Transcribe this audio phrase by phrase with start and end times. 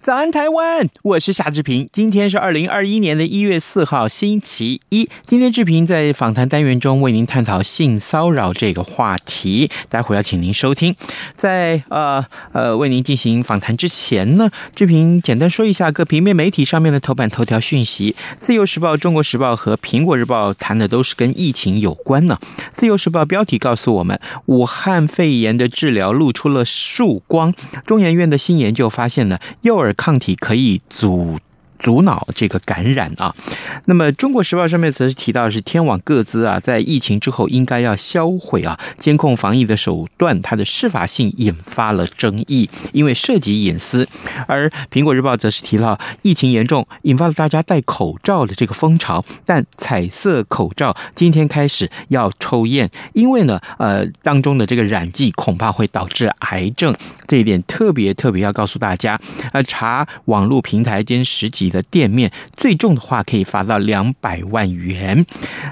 [0.00, 0.90] 早安，台湾！
[1.04, 1.86] 我是夏志平。
[1.92, 5.06] 今天是二零二一年的一月四号，星期一。
[5.26, 10.96] 今天志平在访谈单元中为您探讨性骚扰这个话题，待会儿要请您收听。
[11.36, 18.16] 在呃呃为您进行访谈之前呢，志平简单说一下各平面媒体上面的头版头条讯息。
[18.38, 22.38] 自由时报、中国时报和苹果日报谈的都是跟疫情有关呢。
[22.72, 27.52] 自由时报标题告诉我们，武汉肺炎的治疗露出了曙光。
[27.84, 31.38] 中研院的新研究发现呢，幼儿抗体可以阻
[31.84, 33.36] 阻挠这个感染啊，
[33.84, 44.08] 那么《中国时报》上面则是提到是天网各资啊，在疫情之后应该要销毁啊，监控防疫的手段，它的适法性引发了争议，因为涉及隐私。
[44.46, 56.94] 而《苹果日报》则是提到疫情严重，引发了大家戴口罩的这个风潮，但彩色口罩今天开始要抽验，因为呢，呃，当中的这个染剂恐怕会导致癌症，
[57.26, 59.20] 这一点特别特别要告诉大家。
[59.52, 65.26] 呃，查网络平台兼实体的店面最重的话可以罚到两百万元。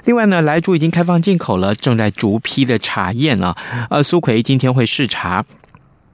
[0.04, 3.56] 另外呢，莱猪已经开放进口了，正在逐批的查验啊。
[3.88, 5.44] 呃，苏奎今天会视察。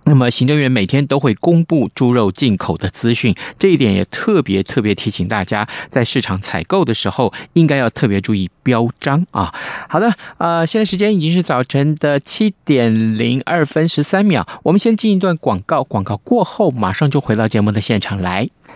[0.04, 9.54] 那么行政院每天都会公布猪肉进口的资讯，这一点也特别特别提醒大家，在市场采购的时候应该要特别注意标章啊。
[9.86, 18.48] 好的，呃，现在时间已经是早晨的七点零二分十三秒，我们先进一段广告，广告过后马上就回到节目的现场来。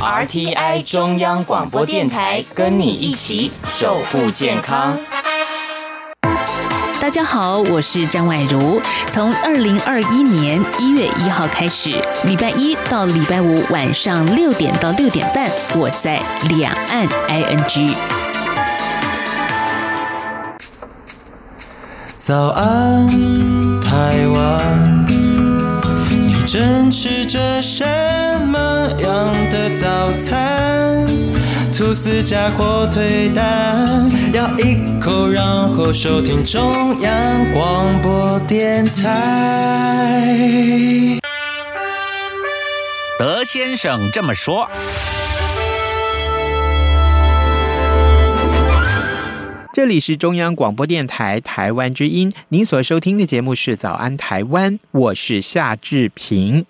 [0.00, 4.98] RTI 中央广播电台跟你一起守护健康。
[6.98, 8.80] 大家好，我是张婉如。
[9.10, 11.90] 从二零二一年一月一号开始，
[12.24, 16.18] 礼拜一到礼拜五晚上六点到六点半，我在
[16.48, 17.94] 两岸 ING。
[22.16, 23.06] 早安，
[23.82, 25.29] 台湾，你
[26.52, 27.84] 正吃着什
[28.48, 31.06] 么样的早餐？
[31.72, 40.42] 吐司加火腿蛋，咬一口，然后收听中央广播电台。
[43.16, 44.68] 德先生这么说。
[49.72, 56.66] 这里是中央广播电台台湾之音，您所收听的节目是《早安台湾》，我是夏志平。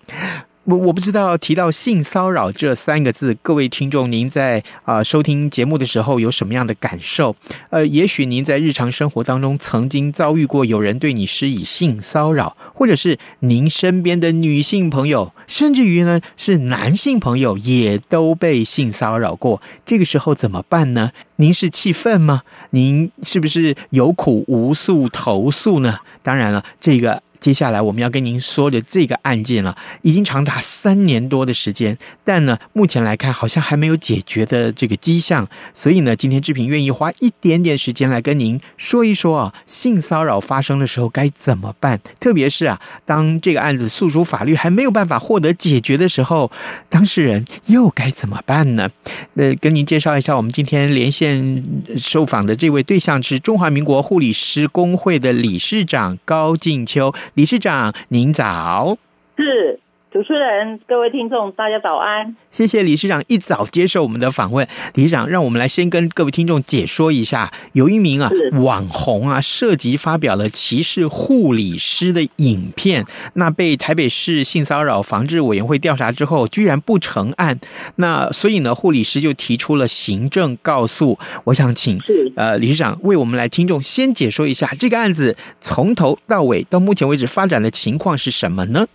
[0.65, 7.35] 我我不知道提到性骚扰这三个字，各位听众，您在啊、收听节目的时候有什么样的感受？
[7.71, 19.59] 呃，也许您在日常生活当中曾经遭遇过有人对你施以性骚扰，或者是您身边的女性朋友，甚至于呢是男性朋友也都被性骚扰过。
[19.83, 21.11] 这个时候怎么办呢？
[21.37, 22.43] 您是气愤吗？
[22.69, 25.97] 您是不是有苦无诉投诉呢？
[26.21, 27.23] 当然了，这个。
[27.41, 35.49] 接下来我们要跟您说的这个案件了，已经长达三年多的时间，但呢，目前来看好像还没有解决的这个迹象。
[35.73, 41.99] 所以呢，今天志平愿意花一点点时间来跟您说一说啊，性骚扰发生的时候该怎么办？
[42.19, 46.51] 特别是啊，当这个案子诉诸法律还没有办法获得解决的时候，
[46.89, 48.87] 当事人又该怎么办呢？
[49.33, 51.63] 那跟您介绍一下，我们今天连线
[51.97, 57.11] 受访的这位对象是中华民国护理师工会的理事长高静秋。
[57.33, 58.97] 理事长，您早。
[59.37, 59.79] 是，
[60.11, 62.35] 主持人，各位听众，大家早安！
[62.49, 64.67] 谢谢理事长一早接受我们的访问。
[64.95, 68.29] 理事长，让我们来先跟各位听众解说一下，有一名啊
[68.61, 73.05] 网红啊涉及发表了歧视护理师的影片，
[73.35, 77.57] 那被台北市性骚扰防治委员会调查之后，居然不成案。
[77.95, 81.17] 那所以呢，护理师就提出了行政告诉。
[81.45, 81.97] 我想请
[82.35, 88.85] 呃理事长为我们来听众先解说一下这个案子从头到尾到目前为止发展的情况是什么呢？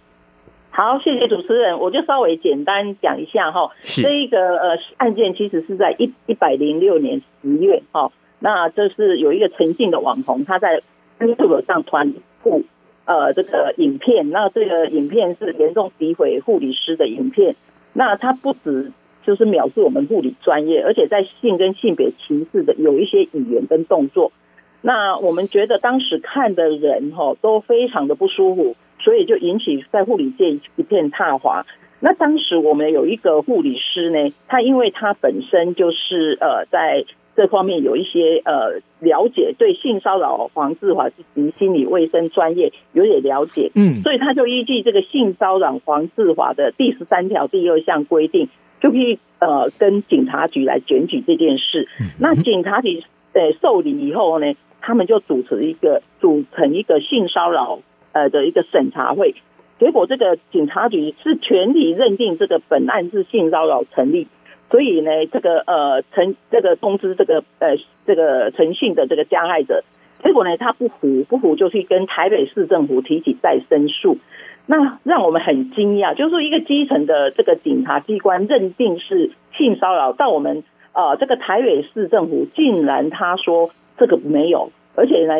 [0.76, 3.70] 好，谢谢主持人，我就稍微简单讲一下哈。
[3.80, 10.82] 这一个呃案件其实是在一一百零六年十月哈，那这是有一个陈姓的网红，他在
[11.18, 12.12] YouTube 上传
[12.42, 12.64] 布
[13.06, 17.56] 呃这个影片，那这个影片是严重诋毁护理师的影片，
[17.94, 18.92] 那他不止
[19.24, 24.30] 就是藐视我们护理专业，而且在性跟性别歧视的有一些语言跟动作，
[24.82, 28.76] 那我们觉得当时看的人哈都非常的不舒服。
[29.06, 31.64] 所以就引起在护理界一片踏滑。
[32.00, 37.04] 那当时我们有一个护理师呢，他因为他本身就是呃在
[37.36, 48.48] 这方面有一些呃了解，对性骚扰防治法及心理卫生专业有点了解，嗯，所以他就依据这个性骚扰防治法的第十三条第二项规定，
[48.80, 51.86] 就可以呃跟警察局来检举这件事。
[52.18, 53.04] 那警察局
[53.34, 57.78] 呃受理以后呢，他们就组成一个组成一个性骚扰。
[58.16, 59.34] 呃的一个审查会，
[59.78, 64.26] 结果这个警察局是全体认定这个本案是性骚扰成立，
[64.70, 67.76] 所以呢，这个呃陈这个通知这个呃
[68.06, 69.84] 这个陈姓的这个加害者，
[70.24, 74.16] 结果呢他不服不服就去跟台北市政府提起再申诉，
[74.64, 80.64] 那让我们很惊讶，就是说一个基层的这个警察机关认定是性骚扰，到我们
[80.94, 85.34] 呃这个台北市政府竟然他说这个没有，而且呢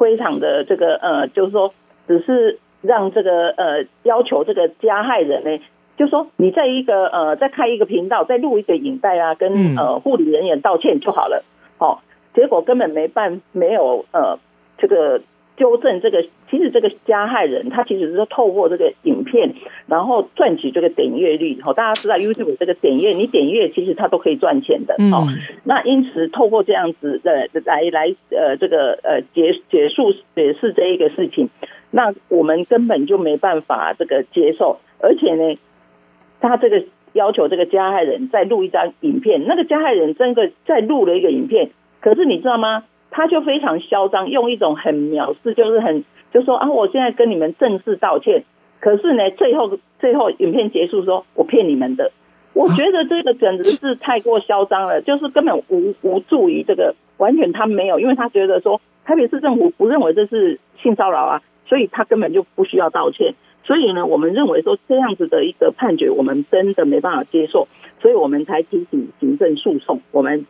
[0.00, 1.74] 非常的这个呃就是说。
[2.06, 5.64] 只是让这个呃要求这个加害人呢，
[5.96, 11.44] 就说你在一个呃再开一个频道，再录一个影带啊，跟呃护理人员道歉就好了。
[11.78, 11.98] 哦，
[12.34, 14.38] 结果根本没办没有呃
[14.78, 15.20] 这个。
[15.56, 16.20] 纠正这个，
[16.50, 19.54] 其实这个加害人他其实是透过这个影片，
[19.86, 21.60] 然后赚取这个点阅率。
[21.64, 24.96] 哦，大家知道 YouTube 这个点阅，你点阅其实他都可以赚钱的。
[25.12, 25.28] 哦，
[25.62, 31.48] 那因此透过这样子的来来呃这个呃结结束解释这一个事情，
[31.96, 35.56] 那我们根本就没办法这个接受，而且呢，
[36.40, 36.82] 他这个
[37.12, 41.70] 要求这个加害人再录一张影片，那个加害人真的再录了一个影片，
[42.00, 42.82] 可是你知道吗？
[43.12, 48.42] 他就非常嚣张，用一种很藐视，就是很就说啊，我现在跟你们正式道歉。
[48.80, 52.10] 可是呢，最后最后影片结束，说我骗你们的。
[52.54, 63.34] 我觉得这个简直是太过嚣张了，就是根本无无助于这个，完全他没有，因为他觉得说台北市政府不认为这是性骚扰啊，所以他根本就不需要道歉。
[63.64, 67.68] 所以呢，我们认为说这样子的一个判决，我们真的没办法接受，
[68.00, 70.00] 所以我们才提起行政诉讼。
[70.10, 70.46] 我们。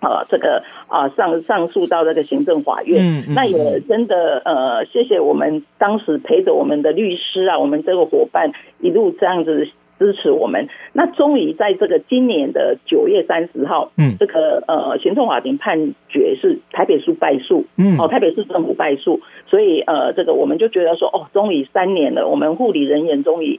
[0.00, 9.66] 呃，这个啊，上上诉到这个行政法院，嗯，那也真的呃，谢谢我们当时陪着我们的律师啊，我们这个伙伴一路这样子
[10.04, 10.68] 支持我们。
[10.92, 23.58] 那终于在这个今年的九月三十号，嗯，这个呃，行政法庭判决是台北市败诉，嗯，哦，台北市政府败诉，所以呃，这个我们就觉得说，哦，终于三年了，我们护理人员终于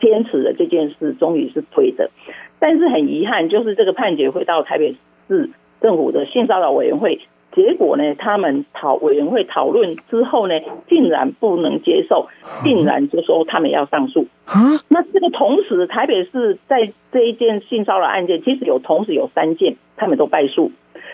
[0.00, 2.10] 坚持了这件事，终于是推的。
[2.60, 4.94] 但是很遗憾，就是这个判决会到台北
[5.26, 5.50] 市。
[5.82, 7.20] 政府的性骚扰委员会，
[7.52, 10.54] 结果呢，他们讨委员会讨论之后呢，
[10.88, 12.28] 竟然不能接受，
[12.62, 14.26] 竟然就说他们要上诉。
[14.88, 20.70] 那这个同时，台北市在这一件性骚扰案件，其实有同时有三件，他们都败诉，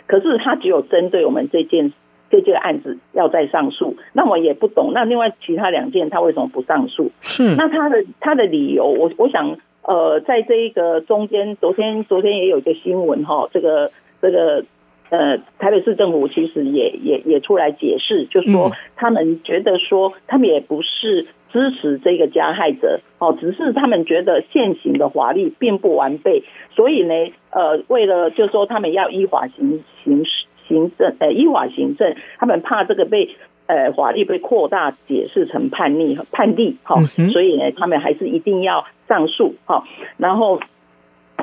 [0.06, 1.92] 可是他只有针对我们这件
[2.30, 3.96] 这件案子要再上诉。
[4.12, 7.10] 那我也不懂，那另外其他两件他为什么不上诉？
[7.22, 13.90] 是那他的他的理由，我我想，呃，在这一个中间，昨天昨天也有一个新闻哈，这个。
[14.18, 14.64] 这个
[15.08, 26.42] 呃，台北市政府其实也也也出来解释，就说他们觉得说他们也不是支持这个加害者哦，只是他们觉得现行的法律并不完备，
[26.74, 27.14] 所以呢，
[27.50, 30.24] 呃，为了就说他们要依法行行
[30.66, 33.36] 行政，呃，依法行政，他们怕这个被
[33.66, 37.00] 呃法律被扩大解释成叛逆叛逆哈，
[37.32, 39.84] 所以呢，他们还是一定要上诉哈，
[40.16, 40.60] 然后。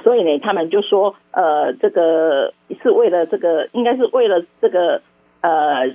[0.03, 5.01] 所以呢，他们就说，呃，这个是为了这个，应该是为了这个，
[5.41, 5.87] 呃，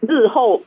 [0.00, 0.62] 日后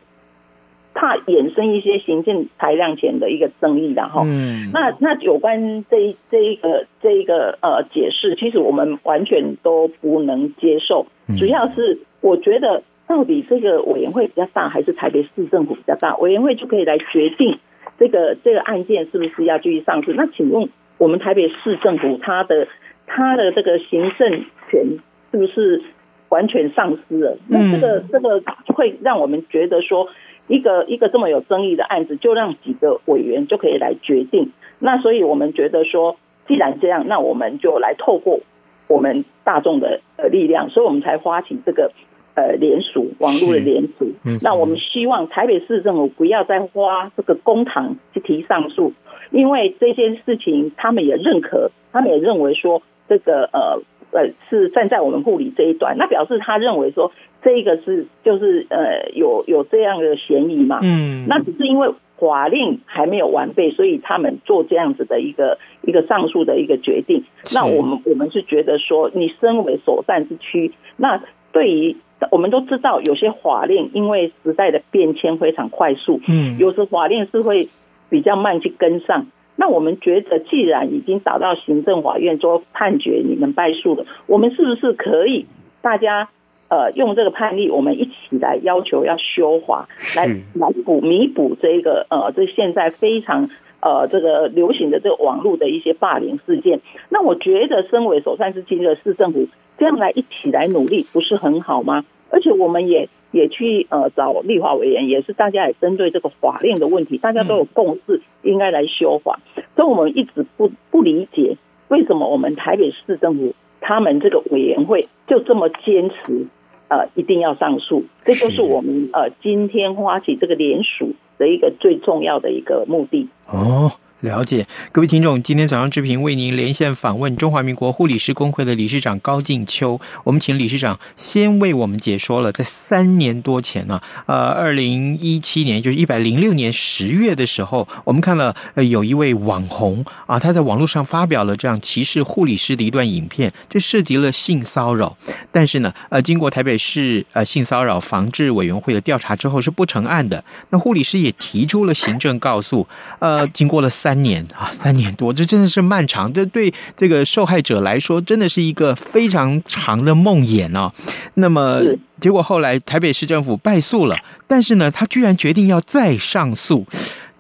[0.93, 11.07] 怕衍生一些行政裁量权的一个争议，然后，嗯，那那有关这一这一个这一个呃解释，其实我们完全都不能接受。
[11.39, 16.15] 主要是我觉得，到底这个委员会比较大，还是台北市政府比较大？
[16.17, 17.57] 委员会就可以来决定
[17.97, 20.13] 这个这个案件是不是要继续上诉？
[20.13, 20.69] 那请问
[21.03, 22.69] 我们台北市政府他的
[23.05, 24.99] 他的这个行政权
[25.31, 25.83] 是不是
[26.29, 27.37] 完全丧失了？
[27.49, 30.07] 那这个这个会让我们觉得说，
[30.47, 34.53] 一个一个这么有争议的案子，就让几个委员就可以来决定。
[34.79, 36.15] 那所以我们觉得说，
[36.47, 38.39] 既然这样，那我们就来透过
[38.87, 41.91] 我们大众的呃力量，所以我们才发起这个。
[42.35, 48.91] 呃，联署网络的联署，嗯，那我们希望台北市政府不要再花这个公帑去提上诉，
[49.29, 57.11] 因为这件事情他们也认可，他们也认为说这个呃呃是站在我们护理这一端，那表示他认为说
[57.43, 67.25] 这一个是就是呃有有这样的嫌疑嘛，嗯，那只是因为法令还没有完备，所以他们做这样子的一个一个上诉的一个决定。
[67.53, 71.21] 那我们我们是觉得说，你身为首善之区，那
[71.51, 71.95] 对于。
[72.31, 77.69] 我们都知道，有些法令因为时代的变迁非常快速，嗯，有时法令是会
[78.09, 79.27] 比较慢去跟上。
[79.55, 85.45] 那我们觉得，既然已经打到行政法院做判决，你们败诉了，我们是不是可以
[85.81, 86.29] 大家
[86.69, 93.49] 呃用这个判例，我们一起来要求要修法，来来补弥补这个呃这现在非常
[93.81, 96.81] 呃这个流行的这个网络的一些霸凌事件？
[97.09, 99.47] 那我觉得，身为首善之区的市政府。
[99.75, 102.05] 这样来一起来努力，不是很好吗？
[102.33, 109.39] 而且我们也也去呃找立法委员，也是大家也针对这个法令的问题，大家都有共识，应该来修法。
[109.75, 111.57] 所以我们一直不不理解，
[111.89, 116.47] 为什么我们台北市政府他们这个委员会就这么坚持
[116.87, 118.03] 呃一定要上诉？
[118.23, 123.91] 这就是我们呃今天发起这个联署的一个最重要的一个目的哦。
[124.23, 129.99] 了解，各位听众，今天早上志平为您连线访问中华民国护理师公会的理事长高静秋。
[130.23, 145.17] 我们请理事长先为我们解说了，在三年多前呢、呃，二零一七年，就是一百零六年十月的时候，我们看了呃有一位网红啊，他在网络上发表了这样歧视护理师的一段影片，这涉及了性骚扰。
[145.51, 150.41] 但是呢，呃，经过台北市呃性骚扰防治委员会的调查之后是不成案的。
[150.69, 152.87] 那护理师也提出了行政告诉，
[153.19, 154.12] 呃，经过了三。
[154.13, 156.31] 三年啊，三年多，这真的是漫长。
[156.31, 160.93] 这对这个受害者来说，真的是一个非常长的梦魇啊。
[161.33, 161.81] 那么，
[162.21, 164.15] 结果后来台北市政府败诉了，
[164.45, 166.85] 但是呢，他居然决定要再上诉。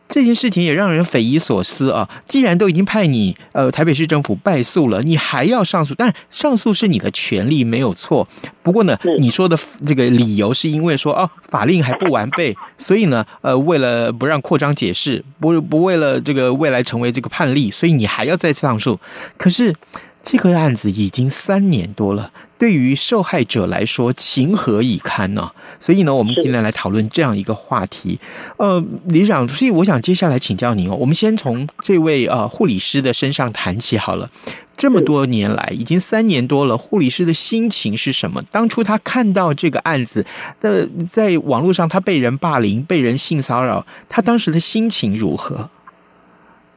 [0.07, 2.07] 这件事情也让人匪夷所思啊！
[2.27, 5.95] 既然都已经派你呃台北市政府败诉了，你还要上诉？
[5.95, 8.27] 但是上诉是你的权利，没有错。
[8.61, 18.99] 不过呢，你说的这个理由是因为说哦，法令还不完备，所以呢，呃，为了不让扩张解释，不不为了这个未来成为这个判例，所以你还要再上诉。
[19.37, 19.73] 可是。
[20.23, 25.51] 这个案子已经三年多了，对于受害者来说，情何以堪呢、
[25.81, 28.17] 所以呢，我们今天来讨论这样一个话题。
[28.55, 30.95] 呃，李长，所以我想接下来请教您哦。
[30.95, 34.31] 我们先从这位呃护理师的身上谈起好了。
[34.77, 38.41] 这么多年来，已经三年多了，护理师的心情是什么？
[38.49, 40.25] 当初他看到这个案子
[40.61, 45.69] 的在网络上，他被人霸凌、被人性骚扰，他当时的心情如何？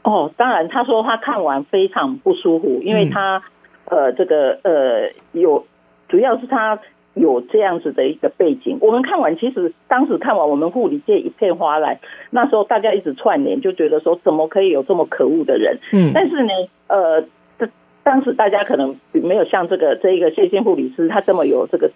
[0.07, 3.43] 哦，当然，他说他看完非常不舒服，因为他，
[3.87, 5.67] 呃，这个呃，有
[6.09, 6.79] 主要是他
[7.15, 8.79] 有这样子的一个背景。
[8.81, 11.99] 我们看完，其实当时看完，我们护理界一片哗然。
[12.31, 15.81] 那时候大家一直串联，就觉得说，怎么可以有这么可恶的人？
[15.93, 16.53] 嗯，但是呢，
[16.87, 17.23] 呃，
[17.59, 17.69] 这
[18.05, 21.91] 当时大家可能没有像这个这一个谢谢护理师他这么有这个。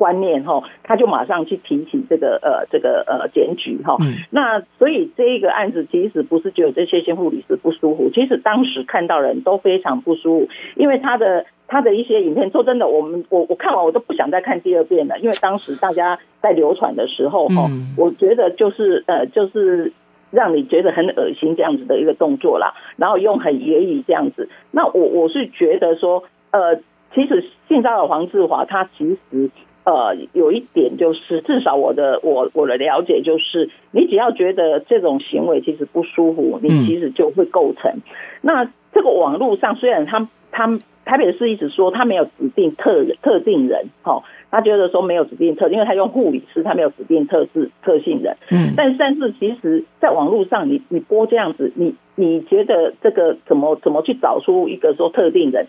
[0.00, 3.98] 观念哈，他就马上去提起这个呃这个呃检举哈。
[4.30, 19.92] 那所以这一个案子其实不是只有这些先护理师不舒服，其实当时看到人都非常不舒服，因为他的他的一些影片，说真的，我们我我看完我都不想再看第二遍了，因为当时大家在流传的时候哈，我觉得就是呃就是
[20.30, 26.76] 让你觉得很恶心这样子的一个动作啦，然后用很言语这样子，那我我是觉得说呃，
[27.14, 29.50] 其实性骚扰黄志华他其实。
[29.82, 37.90] 呃，有一点就是，至少我的我我的了解就是，你只要觉得这种行为其实不舒服，你其实就会构成。
[37.90, 38.02] 嗯、
[38.42, 48.36] 那这个网络上虽然他他台北市一直说他没有指定特特定人，哈，他觉得说没有指定特，因为他用护理师，他没有指定特质特性人。
[48.50, 55.66] 嗯，但但是其实在网络上你，你你播这样子，你你觉得这个怎么怎么去找出一个说特定人？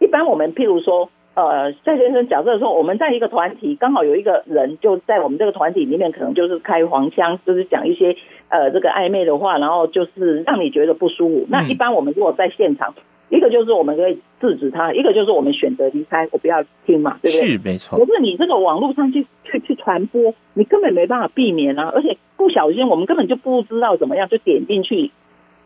[0.00, 1.08] 一般我们譬如说。
[1.46, 8.16] 呃，在先生假设说，我们在一个团体，刚好有一个人就在我们这个团体里面，可能就是开黄腔，就是讲一些
[8.48, 11.46] 呃这个暧昧的话，然后就是让你觉得不舒服。
[11.48, 12.92] 那一般我们如果在现场，
[13.28, 17.46] 一个就是我们可以制止他，一个就是我们选择离开，我不要听嘛，对不对？
[17.46, 17.98] 是没错。
[17.98, 21.92] 可是你这个网络上去去去传播，你根本没办法避免啊！
[21.94, 25.12] 而且不小心，我们根本就不知道怎么样就点进去，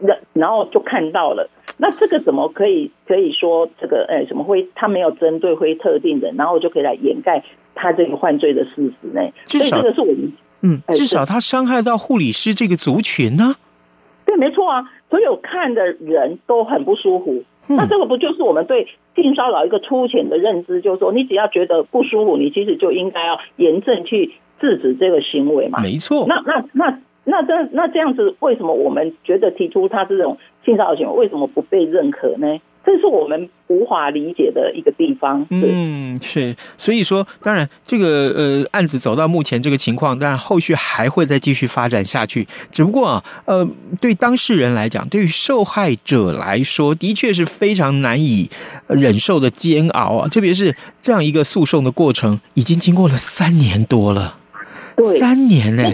[0.00, 1.48] 然然后就看到了。
[1.78, 7.42] 那这个怎么可以可以说这个哎什么会他没有针对非特定人，然后就可以来掩盖
[7.74, 9.20] 他这个犯罪的事实呢？
[9.46, 13.56] 所以这个是我们嗯，至少他伤害到护理师这个族群呢、啊。
[14.24, 17.42] 对，没错啊，所有看的人都很不舒服。
[17.68, 18.86] 嗯、那这个不就是我们对
[19.16, 20.80] 性骚扰一个粗浅的认知？
[20.80, 25.80] 就是说，你只要觉得不舒服，你其实就应该要严正去制止这个行为嘛。
[25.80, 26.26] 没错。
[26.28, 32.58] 那那那那这那这样子，为什么我们觉得提出他这种性骚扰行为，为什么不被认可呢？
[32.84, 35.46] 这是我们无法理解的一个地方。
[35.50, 42.44] 嗯，是，所以说，当然，这个呃案子走到目前这个情况，当然后续还会再继续发展下去。
[42.72, 43.68] 只不过啊，呃，
[44.00, 48.50] 对当事人来讲，对于受害者来说，的确是非常难以
[48.88, 50.26] 忍受的煎熬啊。
[50.26, 54.38] 特别是这样一个诉讼的过程，已经经过了三年多了，
[55.20, 55.84] 三年呢。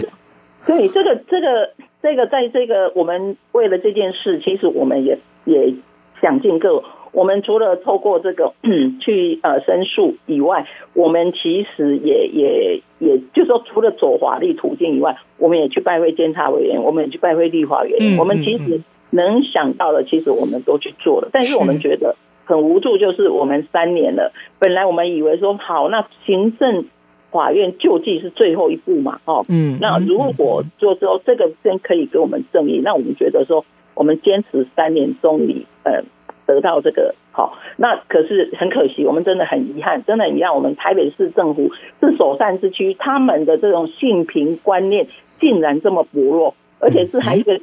[0.65, 5.73] 对，这个这个这个，在这个我们为了这件事，其实我们也也。
[6.21, 8.51] 想尽各，我们除了透过这个
[8.99, 17.99] 去呃申诉以外，我们其实也也也就是说，除了走法律途径以外，我们也去拜会监察委员，我们也去拜会立法委员。
[18.01, 21.29] 嗯、我们其实能想到的，其实我们都去做了。
[21.31, 26.83] 但是我们觉得很无助，就是我们三年了，本来我们以为说好，那行政
[27.31, 33.65] 法院救济是最后一步嘛，哦，嗯，那如果就说这个先可以给我们正义，那我们觉得说。
[33.95, 36.03] 我们坚持三年，终于呃
[36.45, 37.57] 得到这个好。
[37.75, 40.55] 那可是很可惜，我们真的很遗憾，真的很遗憾。
[40.55, 45.07] 我们台北市政府是首善之区，他们的这种性平观念
[45.41, 47.59] 竟然这么薄弱，而且是还一个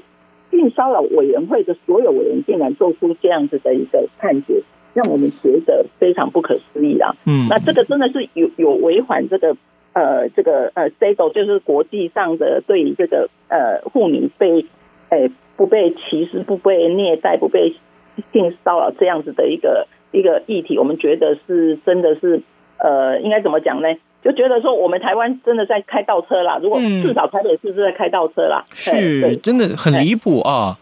[0.50, 4.62] 性骚扰委员会的所有委员竟然做出这样子的一个判决，
[4.96, 7.14] 让我们觉得非常不可思议啊。
[7.24, 9.56] 嗯，那这个真的是有有违反这个
[9.92, 14.66] 呃这个呃 CEDAW 就是国际上的对于这个呃妇女被
[15.10, 15.30] 诶。
[15.58, 17.74] 不被歧视、不被虐待、不被
[18.30, 22.42] 性骚扰这样子的一个一个议题，我们觉得是真的是
[22.76, 23.88] 呃，应该怎么讲呢？
[24.22, 26.60] 就觉得说我们台湾真的在开倒车啦。
[26.62, 30.76] 如果至少台北市是在开倒车啦，是，真的很离谱啊。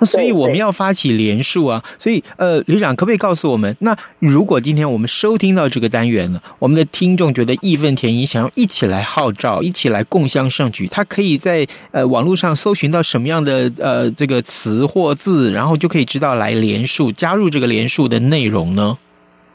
[0.00, 1.82] 所以我们要发起连署啊！
[1.98, 18.98] 所以呃，旅长可不可以告诉我们，那如果今天我们收听到这个单元了，我们的听众觉得义愤填膺，想要一起来号召，一起来共襄盛举，他可以在呃网络上搜寻到什么样的呃这个词或字，然后就可以知道来连署，加入这个连署的内容呢？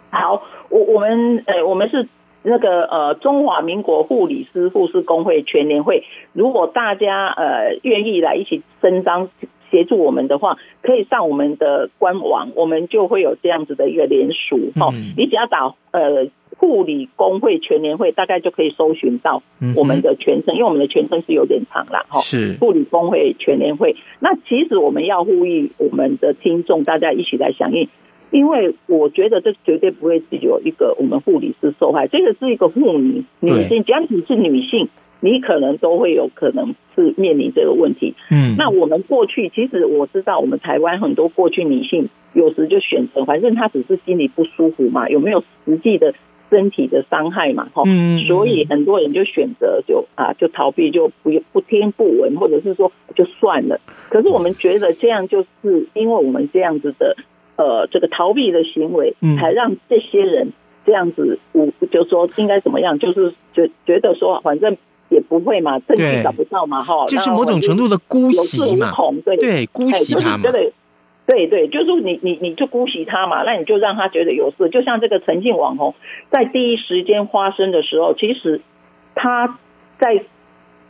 [0.09, 2.09] 好，我我们呃我们是
[2.41, 9.29] 那个呃中华民国护理师护士工会全联会，如果大家呃愿意来一起伸张。
[9.71, 14.71] 协助我们的话，可以上我们的官网，我们就会有这样子的一个联署。
[14.79, 19.41] 哦，你只要打呃护理工会全联会，大概就可以搜寻到
[19.75, 22.05] 我们的全称，因为我们的全称是有点长啦。
[22.09, 22.19] 哈。
[22.19, 23.95] 是护理工会全联会。
[24.19, 27.87] 那其实我们要呼吁我们的听众，大家一起来响应，
[28.29, 34.89] 因为我觉得这绝对不会是有一个我们护理师受害，这个是一个妇女女性，只要你是女性。
[35.21, 38.15] 你可能都会有可能是面临这个问题。
[38.29, 46.13] 嗯，那我们过去其实我知道，我们台湾很多过去女性有时就选择，反正她只是心里不舒服嘛，有没有实际的
[46.49, 47.69] 身体的伤害嘛？
[47.71, 53.79] 哈，嗯，所以很多人就选择就啊就逃避，就不不听不闻，或者是说就算了。
[54.09, 57.15] 可是我们觉得这样就是因为我们这样子的
[57.57, 60.51] 呃这个逃避的行为，才让这些人
[60.83, 64.75] 这样子，我就说应该怎么样，就是觉觉得说反正。
[65.11, 68.93] 也不会嘛，证据找不到嘛，哈，就是某种程度的姑息嘛，
[69.25, 70.73] 对对，姑息他嘛，对
[71.27, 74.69] 对对，就是你你你就姑息他嘛，那你就让他觉得有事。
[74.69, 75.95] 就像这个陈姓网红，
[76.31, 78.61] 在第一时间发生的时候，其实
[79.13, 79.59] 他
[79.99, 80.23] 在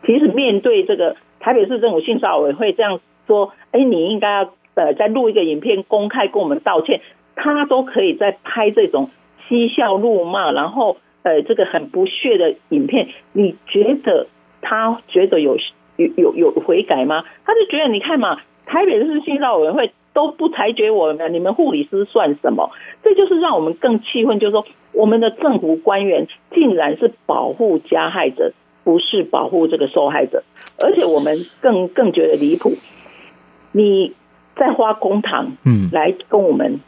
[0.05, 7.01] 其实面对这个台北市政府性骚扰委员会这样说，哎，你应该要呃再录一个影片公开跟我们道歉，
[7.35, 9.09] 他都可以在拍这种
[9.49, 10.97] 嬉笑怒骂，然后。
[11.23, 14.27] 呃，这个很不屑的影片，你觉得
[14.61, 15.57] 他觉得有
[15.97, 17.23] 有有有悔改吗？
[17.45, 22.71] 他就觉得你看嘛，台北市性骚扰委员会都不裁决我们，你们护理师算什么？
[23.03, 28.51] 这就是让我们更气愤，就是说我们的政府官员竟然是保护加害者，
[28.83, 30.43] 不是保护这个受害者，
[30.83, 32.71] 而且我们更更觉得离谱，
[33.73, 34.13] 你
[34.55, 36.81] 在花公堂嗯来跟我们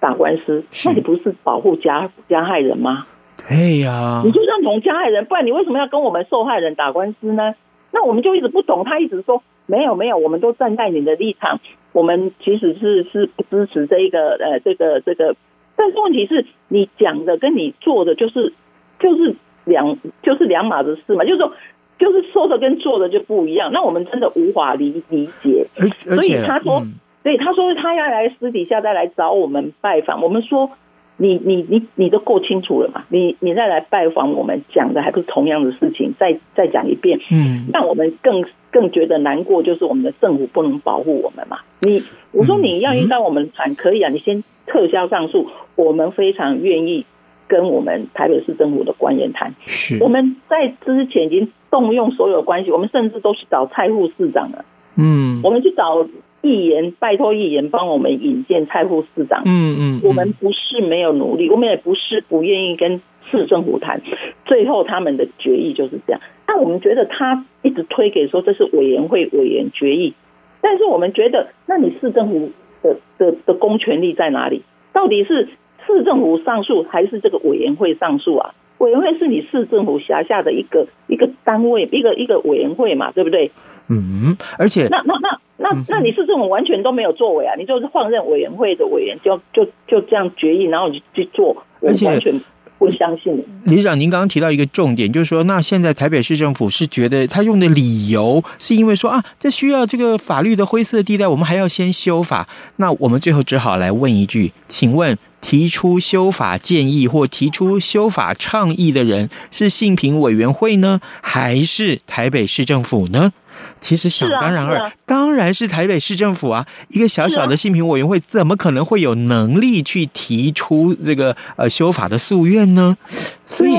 [0.00, 3.06] 打官司，嗯、那你不是保护加加害人吗？
[3.48, 7.54] 对呀，你就认同加害人，不然你为什么要跟我们受害人打官司呢？
[7.92, 11.60] 那我们就一直不懂，他一直说没有没有，我们都站在你的立场，
[11.92, 15.36] 我们其实是是不支持这一个呃这个这个，
[15.76, 18.52] 但是问题是你讲的跟你做的就是
[18.98, 21.52] 就是两就是两码子事嘛，就是说
[21.98, 25.66] 就是说的跟做的就不一样，那我们真的无法理理解。
[26.00, 26.82] 所以他说，
[27.22, 30.70] 所以他说他要来私底下再来找我们拜访，我们说。
[31.18, 33.04] 你你你你都够清楚了嘛？
[33.08, 37.18] 你你再来拜访我们，讲的还不是同样的事情，再再讲一遍。
[37.30, 41.58] 嗯，让我们更更觉得难过，就是我们的政府不能保护我们嘛。
[41.80, 42.02] 你
[42.32, 47.06] 我说你要应当我们谈可以啊，你先撤销上诉，我们非常愿意
[47.48, 49.54] 跟我们台北市政府的官员谈。
[49.66, 54.64] 是，我们在之前已经动用所有关系，我们甚至都去找蔡副市长了。
[54.98, 56.06] 嗯，我们去找。
[56.46, 59.42] 议员拜托议员帮我们引荐蔡副市长。
[59.44, 64.00] 嗯嗯，我们不是没有努力，我们也不是不愿意跟市政府谈。
[64.44, 66.20] 最后他们的决议就是这样。
[66.46, 70.14] 那我们觉得他一直推给说这是委员会委员决议，
[70.60, 74.62] 但是我们觉得，那你市政府的的的公权力在哪里？
[74.92, 75.48] 到底是
[75.86, 78.54] 市政府上诉还是这个委员会上诉啊？
[78.78, 83.50] 委员会是你市政府辖下的一个一个单位，一个一个委员会嘛，对不对？
[83.88, 92.40] 嗯，而且那那那那那你是这种完全都没有作为啊，你就是放任委员会的委员就就就这样决议，然后你去做，而且完全
[92.78, 93.44] 不相信。
[93.64, 102.46] 理事长，您刚刚提到一个重点，就是说，那现在台北市政府是觉得他用的理由是因为说啊，这需要这个法律的灰色地带，我们还要先修法。
[102.76, 105.18] 那我们最后只好来问一句，请问？
[105.42, 113.32] 提出修法建议或提出修法倡议的人是性平委员会呢，还是台北市政府呢？
[113.80, 116.66] 其实想当然尔，当然是台北市政府啊！
[116.88, 122.96] 一个小小的性平委员会，怎么可能会有能力去提出这个呃修法的诉愿呢？
[123.44, 123.78] 所以，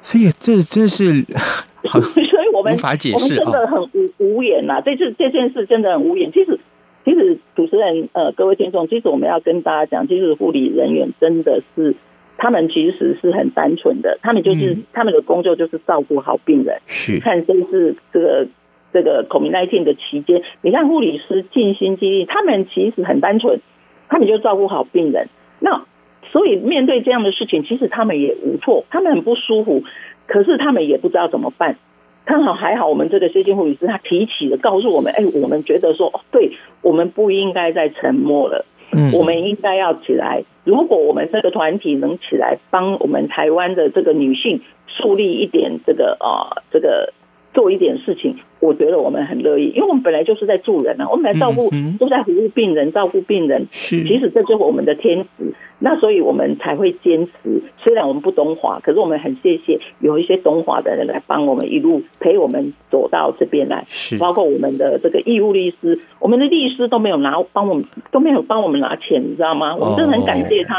[0.00, 1.24] 所以这真是
[1.88, 4.80] 好，所以我们无法解释，真的很无无言呐！
[4.84, 6.30] 这次这件事真的很无言。
[6.32, 6.58] 其实。
[7.04, 11.94] 其实主持人，呃，各位听众，其实我们要跟大家讲，其实护理人员真的是，
[12.36, 16.80] 他们其实是很单纯的，他们就是、嗯、他们的工作就是照顾好病人。
[16.88, 18.48] 是，看这是这个
[18.96, 23.60] 这个 COVID-19 的期间，你看护理师尽心尽力，他们其实很单纯，
[24.08, 25.28] 他们就照顾好病人。
[25.60, 25.84] 那
[26.32, 29.82] 所以面对这样的事情，其实他们也无措，他们很不舒服，
[30.26, 31.76] 可是他们也不知道怎么办。
[32.24, 40.44] 刚好还好，我们这个谢金护理师他提起了，告诉我们，哎，我们觉得说，哦，对，我们不应该再沉默了，嗯，我们应该要起来。
[40.64, 47.12] 如果我们这个团体能起来，帮我们台湾的这个女性树立一点这个啊，这个。
[47.56, 53.66] 做一点事情，我觉得我们很乐意，因为我们本来就是在助人啊，我们来照顾，都在服务病人，照顾病人。
[53.70, 57.62] 是，其实这就是我们的天职，那所以我们才会坚持。
[57.82, 63.84] 虽然我们不懂法，可是我们很谢谢有一些懂法的人来帮我们一路陪我们走到这边来。
[63.88, 69.74] 是，包括我们的这个义务律师，我们的律师都没有拿帮我们，都没有帮我们拿钱，你知道吗？
[69.74, 70.76] 我们真的很感谢他。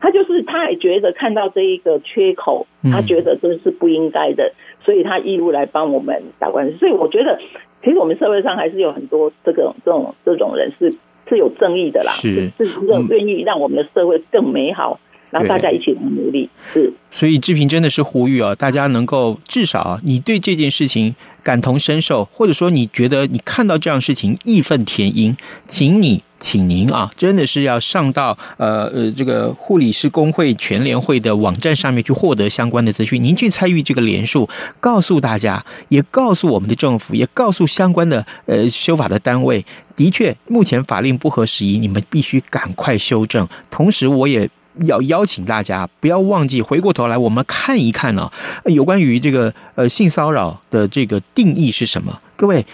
[0.00, 4.52] 他就是，他也觉得看到这一个缺口，他觉得这是不应该的，
[4.84, 6.76] 所以他义务来帮我们打官司。
[6.78, 7.38] 所以我觉得，
[7.84, 10.90] 其实我们社会上还是有很多这种这种这种人是
[11.28, 12.64] 是有正义的啦，是是
[13.08, 15.00] 愿意让我们的社会更美好。
[15.30, 16.90] 然后大家一起努力，是。
[17.10, 33.22] 所以志平真的是呼吁啊，大家能够至少啊，你对这件事情感同身受，或者说你觉得你看到这样事情义愤填膺，请你，请您啊，真的是要上到呃呃这个护理师工会全联会的网站上面去获得相关的资讯。
[33.22, 34.48] 您去参与这个联署，
[34.80, 43.48] 告诉大家，也告诉我们的政府，也告诉相关的呃修法的单位，的确目前法令不合时宜，你们必须赶快修正。
[43.70, 44.48] 同时，我也。
[44.86, 48.30] 要邀请大家不要忘记回过头来，我们看一看呢，
[48.66, 52.20] 有关于这个呃性骚扰的这个定义是什么？
[52.38, 52.64] 各位，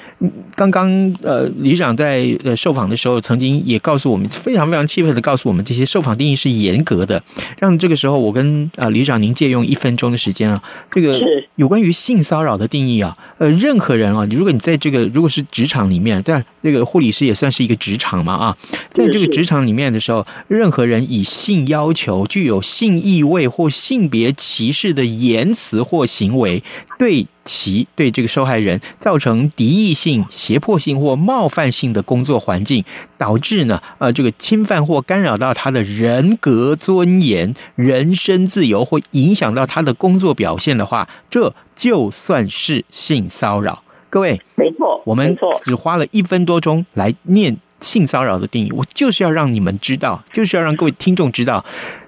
[0.55, 0.90] 刚刚
[1.22, 7.22] 呃，理事长在呃受访的时候，曾经也告诉我们，非常非常气愤的告诉我们，这些受访定义是严格的。
[7.59, 11.18] 让这个时候，我跟啊、呃、理事长您借用一分钟的时间啊，这个
[11.57, 18.57] 有关于性骚扰的定义啊，呃，任何人啊，如果你在这个如果是职场里面，对，这个护理师也算是一个职场嘛啊，
[18.90, 26.62] 在这个职场里面的时候，任何人以性要求、具有性意味或性别歧视的言辞或行为，
[26.98, 27.27] 对。
[27.44, 32.85] 其对这个受害人造成敌意性、胁迫性或冒犯性的工作环境，
[33.18, 43.83] 导致呢，呃，这个侵犯或干扰到他的人格尊严、人身自由，或影响到他的工作表现的话，这就算是性骚扰。
[44.09, 47.57] 各位，没错，我们只花了一分多钟来念。
[47.85, 51.64] 性骚扰的定义，我就是要让你们知道，就是要让各位听众知道，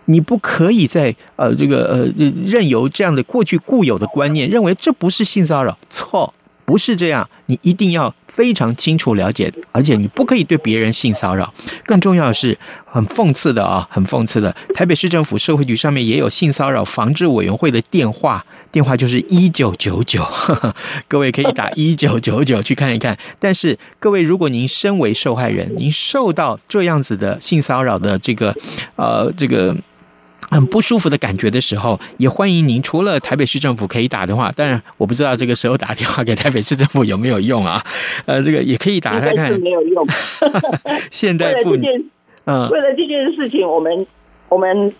[0.06, 6.32] 你不可以在呃这个呃任由这样的过去固有的观念认为这不是性骚扰，错，
[6.66, 11.54] 不是这样，你一定要非常清楚了解，而且你不可以对别人性骚扰。
[11.84, 20.26] 更重要的是，很讽刺的啊，很讽刺的，台北市政府社会局上面也有性骚扰防治委员会的电话，电话就是一九九九，
[21.06, 23.16] 各位可以打一九九九去看一看。
[23.38, 28.52] 但是各位，如果您身为受害人，您受到这样子的性骚扰的这个，
[28.96, 29.76] 呃，这个。
[30.50, 32.80] 很不舒服的感觉的时候，也欢迎您。
[32.80, 37.82] 除了台北市政府可以打电话，当然我不知道这个时候打电话给台北市政府有没有用啊？
[38.26, 39.58] 呃，这个也可以打看看。
[39.60, 40.06] 没有用。
[41.10, 41.86] 现代妇女，
[42.44, 44.06] 嗯，为了这件事情，我们
[44.48, 44.94] 我们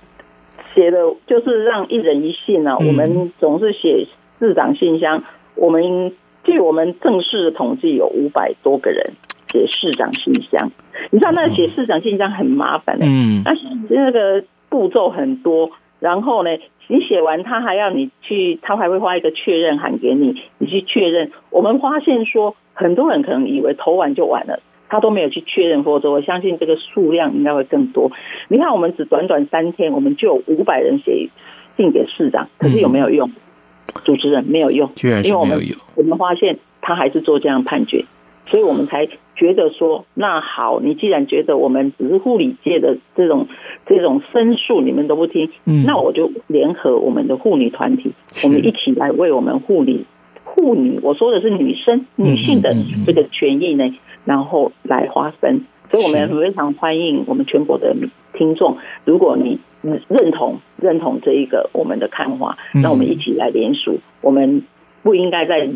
[0.75, 2.77] 写的就是让一人一信啊。
[2.81, 4.09] 嗯、我们总是写
[4.41, 5.23] 市长信箱。
[5.55, 6.13] 我们
[6.45, 9.13] 据我们正式的统计，有五百多个人
[9.53, 10.71] 写市长信箱。
[11.11, 13.53] 你知道那写市长信箱很麻烦的，嗯，那
[13.89, 14.45] 那个。
[14.77, 16.51] 步骤很多，然后呢，
[16.89, 21.33] 你写完他还要你去，他还会发一个确认函给你，你去确认。
[21.49, 24.61] 我们发现说，很多人可能以为投完就完了，
[24.91, 28.12] 他都没有去确认，或者我相信这个数量应该会更多。
[28.49, 31.31] 你看，我们只短短三天，我们就有五百人写
[31.79, 33.31] 信给市长，可是有没有用？
[33.31, 33.33] 嗯、
[34.05, 35.47] 主持人没有用，居然是没有用。
[35.47, 38.05] 因为我们我们发现他还是做这样判决。
[38.49, 43.46] 所以我们才觉得说，那好，你既然觉得我们只是护理界的这种
[43.87, 50.07] 这种申诉，你们都不听，嗯，那我就联合我们的护理团体，我们一起来为我们护理
[50.42, 53.94] 护女，我说的是女生女性的这个权益呢，
[54.25, 55.61] 然后来发声。
[55.90, 57.94] 所以我们非常欢迎我们全国的
[58.33, 64.62] 听众，如果你认同认同这一个我们的看法，那我们一起来联署，我们
[65.03, 65.68] 不应该在。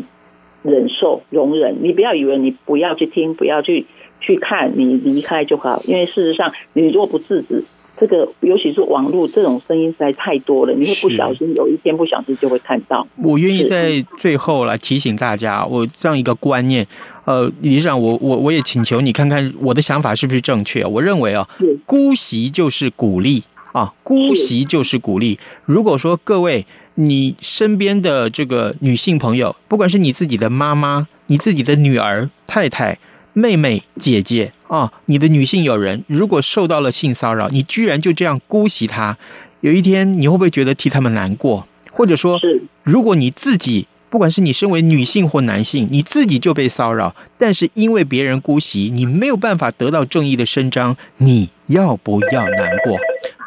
[0.63, 3.85] 忍受、容忍，你不要以为你不要去听，不要去
[4.19, 5.81] 去看，你离开就好。
[5.85, 7.63] 因为事实上，你若不制止，
[7.97, 13.05] 这个尤其是网络这种声音实在太多了，你会不小心有一天不小心就会看到。
[13.23, 16.85] 我愿意在最后来提醒大家，我这样一个观念，
[17.25, 20.85] 呃，理事长，我我我也请求你看看我的想法是不是正确。
[20.85, 21.47] 我认为啊，
[21.85, 25.39] 姑息就是鼓励啊，姑息就是鼓励。
[25.65, 26.65] 如果说各位。
[26.95, 32.99] 你身边的这个女性朋友，不管是你自己的妈妈、你自己的女儿、太太、
[33.31, 39.17] 妹妹、姐姐啊，你的女性友人，如果受到了性骚扰，你居然就这样姑息她，
[39.61, 41.65] 有一天你会不会觉得替他们难过？
[41.89, 42.37] 或者说，
[42.83, 52.97] 如果你自己，不管是你身为女性或男性，你自己就被骚扰，但是因为别人姑息，你没有办法得到正义的伸张，你要不要难过？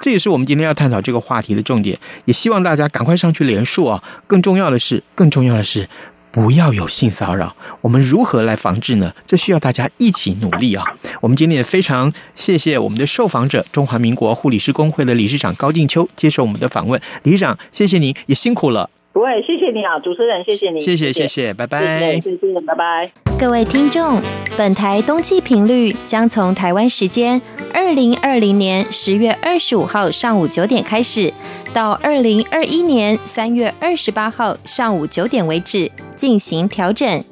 [0.01, 4.03] 这也是我们今天要探讨这个话题的重点，也希望大家赶快上去连署啊！
[4.27, 5.87] 更重要的是，更重要的是，
[6.31, 7.55] 不要有性骚扰。
[7.83, 9.13] 我们如何来防治呢？
[9.27, 10.83] 这需要大家一起努力啊！
[11.21, 16.99] 我们今天也非常谢谢我们的受访者，中华民国护理师工会的理事长高静秋接受我们的访问。
[17.23, 18.89] 理事长，谢谢您，也辛苦了。
[19.15, 23.13] 不会，谢谢你啊，主持人，谢谢你，谢谢，谢谢，拜拜，谢谢，拜拜。
[23.39, 24.21] 各位听众，
[24.57, 27.41] 本台冬季频率将从台湾时间
[27.73, 31.33] 二零二零年十月二十五号上午九点开始，
[31.73, 37.25] 到二零二一年三月二十八号上午九点为止进行调整。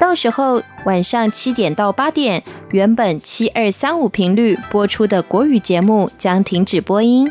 [0.00, 7.30] 到时候晚上七点到八点，原本七二三五频率播出的国语节目将停止播音。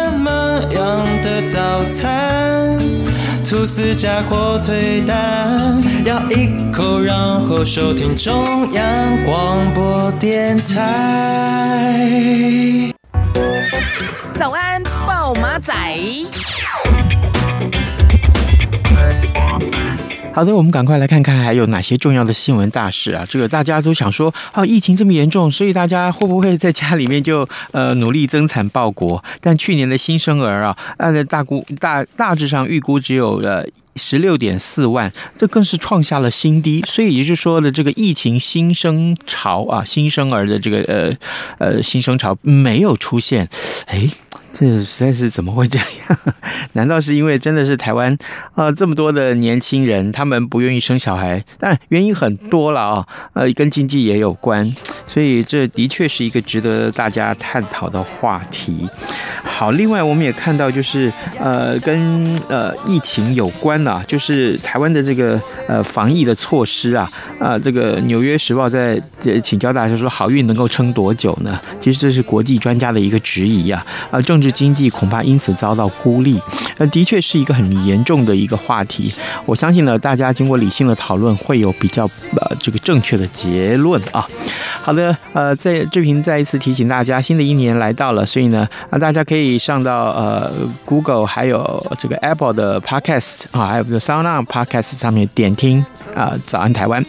[0.69, 2.77] 样的早餐？
[3.43, 12.93] 吐司加火腿蛋，咬一口，然后收听中央广播电台。
[14.33, 15.73] 早安，报马仔。
[20.33, 23.25] 好的，我们赶快来看看还有哪些重要的新闻大事啊！
[23.29, 29.21] 这个大家都想说，哦，疫情这么严重，所以大家会不会在家里面就呃努力增产报国？
[29.41, 33.65] 但去年的新生儿啊，按照大估大大致上预估只有呃
[33.97, 36.81] 十六点四万，这更是创下了新低。
[36.87, 41.13] 所以也就是说的这个疫情新生潮啊，新生儿的这个呃
[41.59, 43.49] 呃新生潮没有出现，
[43.87, 44.09] 哎。
[44.53, 45.87] 这实在是怎么会这样？
[46.73, 48.17] 难道是因为真的是台湾
[48.55, 51.43] 啊、这么多的年轻人，他们不愿意生小孩？
[51.57, 54.69] 当然原因很多了啊，呃，跟经济也有关，
[55.05, 58.87] 所以这的确是一个值得大家探讨的话题。
[59.51, 67.07] 好，另外我们也看到，就是呃，跟呃疫情有关啊，就是台湾的这个呃防疫的措施啊，
[67.39, 68.99] 啊、这个《纽约时报》在
[69.41, 71.59] 请教大家说，好运能够撑多久呢？
[71.79, 76.39] 其实这是国际专家的一个质疑啊，啊、政治经济恐怕因此遭到孤立，
[76.77, 79.13] 那的确是一个很严重的一个话题。
[79.45, 84.27] 我相信呢，大家经过理性的讨论，会有比较呃这个正确的结论啊。
[84.81, 90.51] 好的，呃，在志平再一次提醒大家，新的一年来到了，所以呢，啊，大家可以上到呃
[90.85, 95.85] Google 还有这个 Apple 的 Podcast 啊，还有这个 SoundOn Podcast 上面点听
[96.15, 97.03] 啊，早安台湾。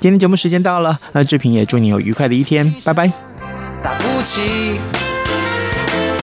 [0.00, 3.10] 今天节目时间到了，那志平也祝你有愉快的一天，拜拜。